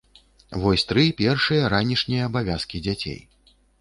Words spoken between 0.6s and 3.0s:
Вось тры першыя ранішнія абавязкі